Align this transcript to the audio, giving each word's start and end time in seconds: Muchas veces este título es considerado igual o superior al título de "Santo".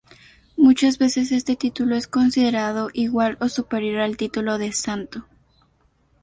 Muchas 0.57 0.97
veces 0.97 1.31
este 1.31 1.55
título 1.55 1.95
es 1.95 2.07
considerado 2.07 2.89
igual 2.91 3.37
o 3.39 3.49
superior 3.49 4.01
al 4.01 4.17
título 4.17 4.57
de 4.57 4.71
"Santo". 4.71 5.27